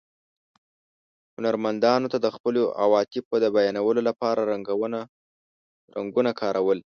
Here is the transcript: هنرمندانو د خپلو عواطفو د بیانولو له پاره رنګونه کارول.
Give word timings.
هنرمندانو 1.35 2.07
د 2.25 2.27
خپلو 2.35 2.61
عواطفو 2.81 3.35
د 3.41 3.45
بیانولو 3.55 4.01
له 4.07 4.13
پاره 4.19 4.41
رنګونه 6.21 6.31
کارول. 6.41 6.79